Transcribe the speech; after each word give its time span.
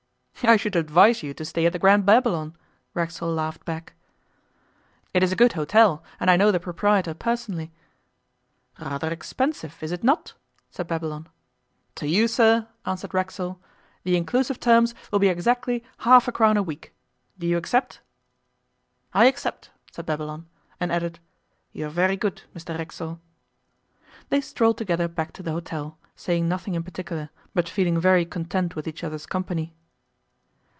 'I 0.43 0.57
should 0.57 0.75
advise 0.75 1.21
you 1.21 1.35
to 1.35 1.45
stay 1.45 1.67
at 1.67 1.71
the 1.73 1.77
Grand 1.77 2.03
Babylon,' 2.03 2.55
Racksole 2.95 3.31
laughed 3.31 3.63
back. 3.63 3.93
'It 5.13 5.21
is 5.21 5.31
a 5.31 5.35
good 5.35 5.53
hotel, 5.53 6.03
and 6.19 6.31
I 6.31 6.35
know 6.35 6.49
the 6.49 6.59
proprietor 6.59 7.13
personally.' 7.13 7.71
'Rather 8.79 9.11
expensive, 9.13 9.77
is 9.83 9.91
it 9.91 10.03
not?' 10.03 10.33
said 10.71 10.87
Babylon. 10.87 11.29
'To 11.93 12.07
you, 12.07 12.27
sir,' 12.27 12.67
answered 12.87 13.13
Racksole, 13.13 13.59
'the 14.03 14.17
inclusive 14.17 14.59
terms 14.59 14.95
will 15.11 15.19
be 15.19 15.27
exactly 15.27 15.83
half 15.99 16.27
a 16.27 16.31
crown 16.31 16.57
a 16.57 16.63
week. 16.63 16.91
Do 17.37 17.45
you 17.45 17.57
accept?' 17.57 18.01
'I 19.13 19.25
accept,' 19.25 19.69
said 19.91 20.07
Babylon, 20.07 20.47
and 20.79 20.91
added, 20.91 21.19
'You 21.71 21.85
are 21.85 21.89
very 21.89 22.17
good, 22.17 22.41
Mr 22.55 22.75
Racksole.' 22.75 23.19
They 24.29 24.41
strolled 24.41 24.79
together 24.79 25.07
back 25.07 25.33
to 25.33 25.43
the 25.43 25.51
hotel, 25.51 25.99
saying 26.15 26.49
nothing 26.49 26.73
in 26.73 26.81
particular, 26.81 27.29
but 27.53 27.69
feeling 27.69 27.99
very 27.99 28.25
content 28.25 28.75
with 28.75 28.87
each 28.87 29.03
other's 29.03 29.27
company. 29.27 29.75